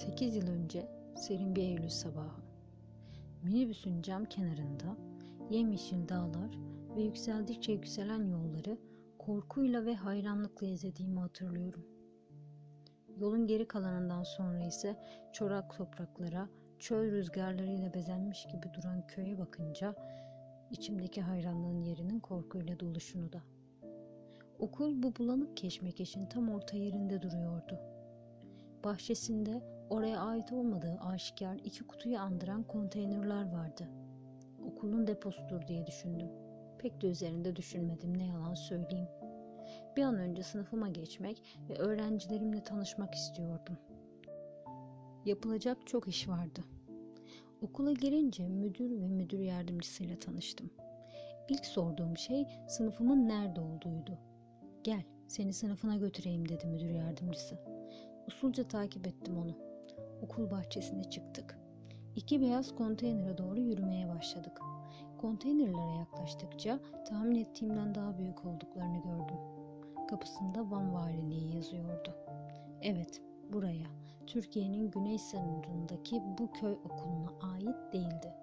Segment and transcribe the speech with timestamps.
[0.00, 2.40] 8 yıl önce serin bir Eylül sabahı.
[3.42, 4.96] Minibüsün cam kenarında
[5.50, 6.58] yemyeşil dağlar
[6.96, 8.78] ve yükseldikçe yükselen yolları
[9.18, 11.86] korkuyla ve hayranlıkla izlediğimi hatırlıyorum.
[13.16, 14.96] Yolun geri kalanından sonra ise
[15.32, 19.94] çorak topraklara, çöl rüzgarlarıyla bezenmiş gibi duran köye bakınca
[20.70, 23.42] içimdeki hayranlığın yerinin korkuyla doluşunu da.
[24.58, 27.99] Okul bu bulanık keşmekeşin tam orta yerinde duruyordu.
[28.84, 33.88] Bahçesinde oraya ait olmadığı aşikar iki kutuyu andıran konteynerler vardı.
[34.66, 36.28] Okulun deposudur diye düşündüm.
[36.78, 39.08] Pek de üzerinde düşünmedim ne yalan söyleyeyim.
[39.96, 43.76] Bir an önce sınıfıma geçmek ve öğrencilerimle tanışmak istiyordum.
[45.24, 46.60] Yapılacak çok iş vardı.
[47.62, 50.70] Okula girince müdür ve müdür yardımcısıyla tanıştım.
[51.48, 54.18] İlk sorduğum şey sınıfımın nerede olduğuydu.
[54.84, 57.79] Gel seni sınıfına götüreyim dedi müdür yardımcısı.
[58.28, 59.54] Usulca takip ettim onu.
[60.22, 61.58] Okul bahçesine çıktık.
[62.16, 64.60] İki beyaz konteynere doğru yürümeye başladık.
[65.20, 66.78] Konteynerlere yaklaştıkça
[67.08, 69.36] tahmin ettiğimden daha büyük olduklarını gördüm.
[70.10, 72.14] Kapısında Van Valiliği yazıyordu.
[72.82, 73.22] Evet,
[73.52, 73.86] buraya,
[74.26, 78.34] Türkiye'nin güney sınırındaki bu köy okuluna ait değildi.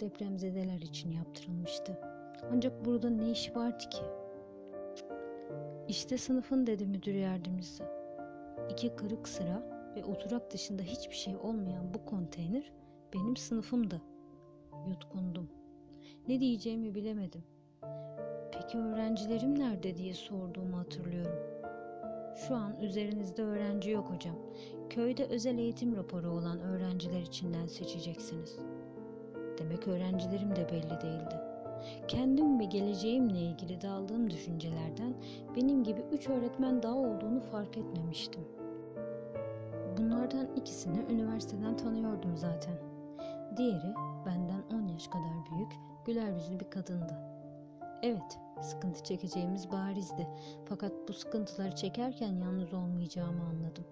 [0.00, 2.00] Depremzedeler için yaptırılmıştı.
[2.52, 4.02] Ancak burada ne işi vardı ki?
[5.88, 7.84] İşte sınıfın dedi müdür yardımcısı.
[8.70, 9.62] İki kırık sıra
[9.96, 12.72] ve oturak dışında hiçbir şey olmayan bu konteyner
[13.14, 14.02] benim sınıfımdı.
[14.88, 15.48] Yutkundum.
[16.28, 17.42] Ne diyeceğimi bilemedim.
[18.52, 21.38] Peki öğrencilerim nerede diye sorduğumu hatırlıyorum.
[22.36, 24.36] Şu an üzerinizde öğrenci yok hocam.
[24.90, 28.58] Köyde özel eğitim raporu olan öğrenciler içinden seçeceksiniz.
[29.58, 31.40] Demek öğrencilerim de belli değildi.
[32.08, 35.14] Kendim ve geleceğimle ilgili daldığım düşüncelerden
[35.56, 38.59] benim gibi üç öğretmen daha olduğunu fark etmemiştim.
[40.32, 42.74] Bunlardan ikisini üniversiteden tanıyordum zaten.
[43.56, 43.94] Diğeri
[44.26, 45.72] benden 10 yaş kadar büyük,
[46.06, 47.14] güler yüzlü bir kadındı.
[48.02, 50.28] Evet, sıkıntı çekeceğimiz barizdi.
[50.64, 53.84] Fakat bu sıkıntıları çekerken yalnız olmayacağımı anladım.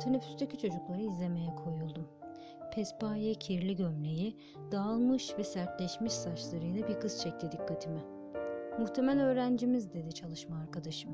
[0.00, 2.08] Teneffüsteki çocukları izlemeye koyuldum.
[2.74, 4.36] Pespaye kirli gömleği,
[4.72, 8.00] dağılmış ve sertleşmiş saçlarıyla bir kız çekti dikkatimi.
[8.78, 11.10] Muhtemel öğrencimiz dedi çalışma arkadaşım.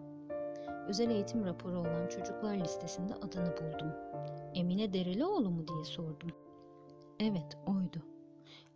[0.88, 4.13] Özel eğitim raporu olan çocuklar listesinde adını buldum.
[4.54, 6.31] Emine Derelioğlu mu diye sordum.
[7.20, 8.03] Evet, oydu.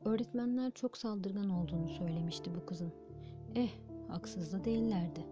[0.04, 2.92] Öğretmenler çok saldırgan olduğunu söylemişti bu kızın.
[3.54, 3.70] Eh,
[4.08, 5.26] haksız da değillerdi.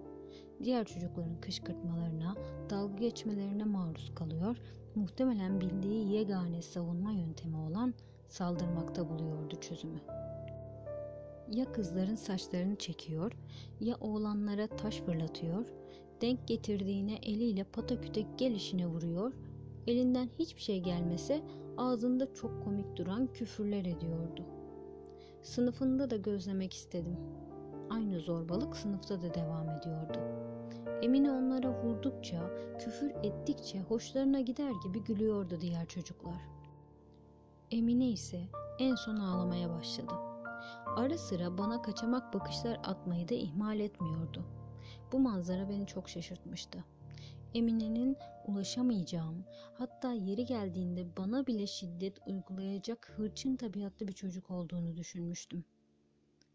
[0.64, 2.36] Diğer çocukların kışkırtmalarına,
[2.70, 4.56] dalga geçmelerine maruz kalıyor,
[4.94, 7.94] muhtemelen bildiği yegane savunma yöntemi olan
[8.28, 10.00] saldırmakta buluyordu çözümü.
[11.52, 13.32] Ya kızların saçlarını çekiyor,
[13.80, 15.66] ya oğlanlara taş fırlatıyor,
[16.20, 19.32] denk getirdiğine eliyle pataküte gelişine vuruyor,
[19.86, 21.42] elinden hiçbir şey gelmese
[21.76, 24.44] ağzında çok komik duran küfürler ediyordu.
[25.42, 27.16] Sınıfında da gözlemek istedim.
[27.90, 30.18] Aynı zorbalık sınıfta da devam ediyordu.
[31.02, 36.40] Emine onlara vurdukça, küfür ettikçe hoşlarına gider gibi gülüyordu diğer çocuklar.
[37.70, 38.40] Emine ise
[38.78, 40.14] en son ağlamaya başladı.
[40.96, 44.44] Ara sıra bana kaçamak bakışlar atmayı da ihmal etmiyordu.
[45.12, 46.84] Bu manzara beni çok şaşırtmıştı.
[47.56, 49.44] Emine'nin ulaşamayacağım,
[49.74, 55.64] hatta yeri geldiğinde bana bile şiddet uygulayacak hırçın tabiatlı bir çocuk olduğunu düşünmüştüm.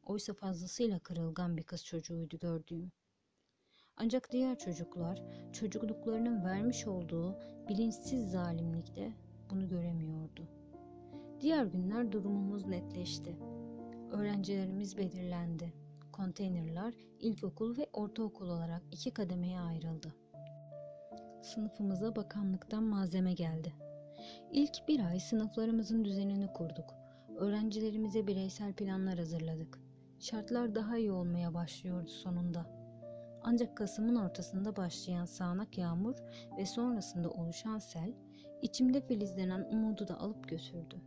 [0.06, 2.91] Oysa fazlasıyla kırılgan bir kız çocuğuydu gördüğüm.
[3.97, 5.23] Ancak diğer çocuklar
[5.53, 7.35] çocukluklarının vermiş olduğu
[7.69, 9.13] bilinçsiz zalimlikte
[9.50, 10.47] bunu göremiyordu.
[11.40, 13.38] Diğer günler durumumuz netleşti.
[14.11, 15.73] Öğrencilerimiz belirlendi.
[16.11, 20.21] Konteynerler ilkokul ve ortaokul olarak iki kademeye ayrıldı.
[21.41, 23.74] Sınıfımıza bakanlıktan malzeme geldi.
[24.52, 26.96] İlk bir ay sınıflarımızın düzenini kurduk.
[27.38, 29.79] Öğrencilerimize bireysel planlar hazırladık.
[30.19, 32.66] Şartlar daha iyi olmaya başlıyordu sonunda.
[33.44, 36.16] Ancak Kasım'ın ortasında başlayan sağanak yağmur
[36.58, 38.14] ve sonrasında oluşan sel,
[38.61, 41.02] içimde filizlenen umudu da alıp götürdü.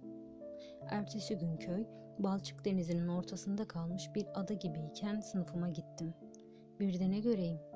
[0.91, 1.85] Ertesi gün köy,
[2.19, 6.15] Balçık denizinin ortasında kalmış bir ada gibiyken sınıfıma gittim.
[6.81, 7.74] Bir de ne göreyim?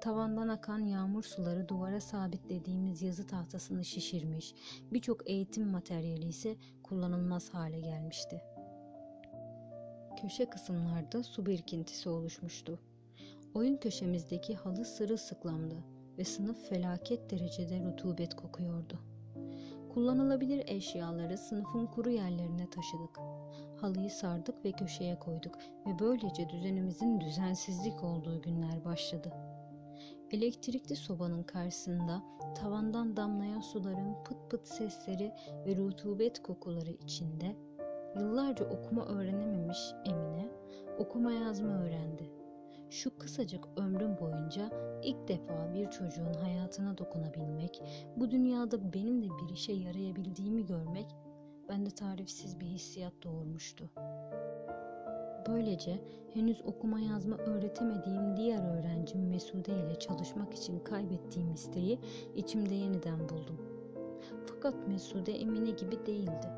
[0.00, 4.54] Tavandan akan yağmur suları duvara sabitlediğimiz yazı tahtasını şişirmiş,
[4.92, 8.42] birçok eğitim materyali ise kullanılmaz hale gelmişti.
[10.20, 12.80] Köşe kısımlarda su birikintisi oluşmuştu.
[13.54, 15.76] Oyun köşemizdeki halı sırılsıklamdı
[16.18, 18.98] ve sınıf felaket derecede rutubet kokuyordu.
[19.94, 23.18] Kullanılabilir eşyaları sınıfın kuru yerlerine taşıdık.
[23.80, 29.32] Halıyı sardık ve köşeye koyduk ve böylece düzenimizin düzensizlik olduğu günler başladı.
[30.34, 32.22] Elektrikli sobanın karşısında
[32.54, 35.32] tavandan damlayan suların pıt pıt sesleri
[35.66, 37.56] ve rutubet kokuları içinde
[38.16, 40.48] yıllarca okuma öğrenememiş Emine
[40.98, 42.30] okuma yazma öğrendi.
[42.90, 44.70] Şu kısacık ömrüm boyunca
[45.02, 47.82] ilk defa bir çocuğun hayatına dokunabilmek,
[48.16, 51.06] bu dünyada benim de bir işe yarayabildiğimi görmek
[51.68, 53.90] bende tarifsiz bir hissiyat doğurmuştu.
[55.48, 56.00] Böylece
[56.34, 62.00] henüz okuma yazma öğretemediğim diğer öğrencim Mesude ile çalışmak için kaybettiğim isteği
[62.34, 63.58] içimde yeniden buldum.
[64.46, 66.48] Fakat Mesude Emine gibi değildi.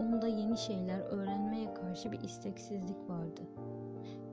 [0.00, 3.42] Onda yeni şeyler öğrenmeye karşı bir isteksizlik vardı.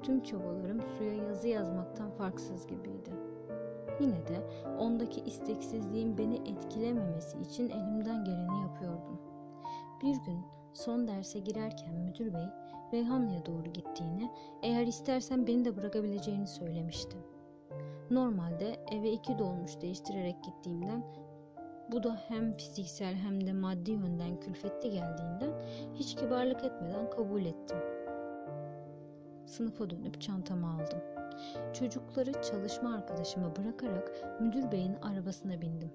[0.03, 3.12] Tüm çabalarım suya yazı yazmaktan farksız gibiydi.
[4.00, 9.21] Yine de ondaki isteksizliğin beni etkilememesi için elimden geleni yapıyordum.
[10.01, 10.39] Bir gün
[10.74, 12.62] son derse girerken müdür bey
[12.94, 14.31] Reyhanlı'ya doğru gittiğini,
[14.63, 17.18] eğer istersen beni de bırakabileceğini söylemişti.
[18.12, 21.04] Normalde eve iki dolmuş değiştirerek gittiğimden
[21.92, 25.54] bu da hem fiziksel hem de maddi yönden külfetli geldiğinden
[25.94, 27.78] hiç kibarlık etmeden kabul ettim.
[29.45, 31.00] Sınıfa dönüp çantamı aldım.
[31.74, 35.92] Çocukları çalışma arkadaşıma bırakarak müdür beyin arabasına bindim.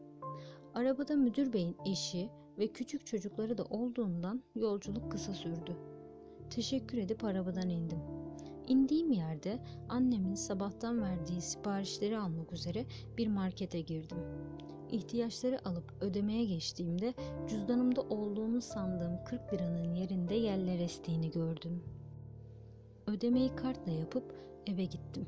[0.74, 5.76] Arabada müdür beyin eşi ve küçük çocukları da olduğundan yolculuk kısa sürdü.
[6.50, 7.98] Teşekkür edip arabadan indim.
[8.66, 9.58] İndiğim yerde
[9.88, 12.86] annemin sabahtan verdiği siparişleri almak üzere
[13.18, 14.18] bir markete girdim.
[14.90, 17.14] İhtiyaçları alıp ödemeye geçtiğimde
[17.48, 21.82] cüzdanımda olduğunu sandığım 40 liranın yerinde yerler estiğini gördüm.
[23.06, 24.34] Ödemeyi kartla yapıp
[24.66, 25.26] eve gittim.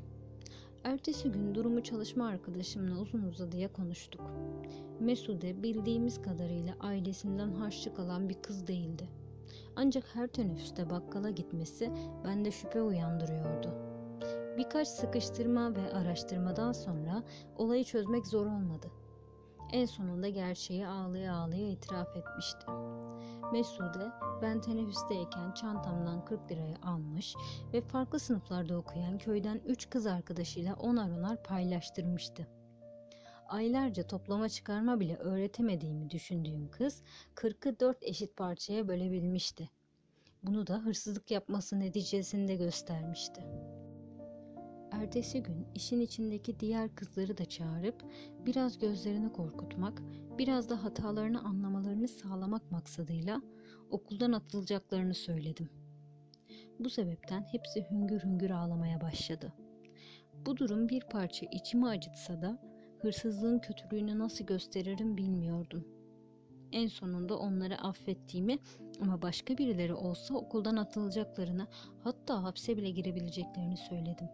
[0.83, 4.21] Ertesi gün durumu çalışma arkadaşımla uzun uzadıya konuştuk.
[4.99, 9.20] Mesude bildiğimiz kadarıyla ailesinden harçlık alan bir kız değildi.
[9.75, 11.91] Ancak her teneffüste bakkala gitmesi
[12.25, 13.91] bende şüphe uyandırıyordu.
[14.57, 17.23] Birkaç sıkıştırma ve araştırmadan sonra
[17.57, 18.91] olayı çözmek zor olmadı.
[19.71, 22.65] En sonunda gerçeği ağlaya ağlaya itiraf etmişti.
[23.51, 27.35] Mesude ben teneffüsteyken çantamdan 40 lirayı almış
[27.73, 32.47] ve farklı sınıflarda okuyan köyden 3 kız arkadaşıyla onar onar paylaştırmıştı.
[33.51, 37.03] Aylarca toplama çıkarma bile öğretemediğimi düşündüğüm kız
[37.35, 39.69] 40'ı 4 eşit parçaya bölebilmişti.
[40.43, 43.45] Bunu da hırsızlık yapması neticesinde göstermişti.
[44.91, 48.03] Ertesi gün işin içindeki diğer kızları da çağırıp
[48.45, 50.01] biraz gözlerini korkutmak,
[50.37, 53.41] biraz da hatalarını anlamalarını sağlamak maksadıyla
[53.89, 55.69] okuldan atılacaklarını söyledim.
[56.79, 59.53] Bu sebepten hepsi hüngür hüngür ağlamaya başladı.
[60.45, 62.70] Bu durum bir parça içimi acıtsa da
[63.01, 65.87] hırsızlığın kötülüğünü nasıl gösteririm bilmiyordum.
[66.71, 68.59] En sonunda onları affettiğimi
[69.01, 71.67] ama başka birileri olsa okuldan atılacaklarını
[72.03, 74.29] hatta hapse bile girebileceklerini söyledim.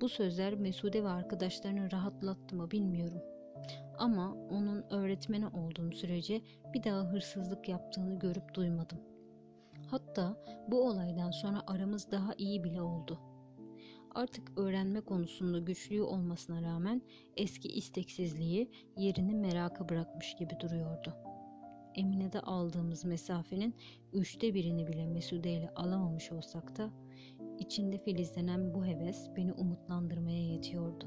[0.00, 3.22] Bu sözler Mesude ve arkadaşlarını rahatlattı mı bilmiyorum.
[3.98, 6.42] Ama onun öğretmeni olduğum sürece
[6.74, 8.98] bir daha hırsızlık yaptığını görüp duymadım.
[9.90, 10.36] Hatta
[10.68, 13.20] bu olaydan sonra aramız daha iyi bile oldu.
[14.14, 17.02] Artık öğrenme konusunda güçlüğü olmasına rağmen
[17.36, 21.14] eski isteksizliği yerini meraka bırakmış gibi duruyordu.
[21.94, 23.74] Emine'de aldığımız mesafenin
[24.12, 26.90] üçte birini bile Mesude ile alamamış olsak da
[27.58, 31.06] içinde filizlenen bu heves beni umutlandırmaya yetiyordu.